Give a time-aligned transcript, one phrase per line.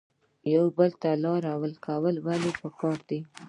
[0.53, 3.19] یو بل ته لار ورکول ولې پکار دي؟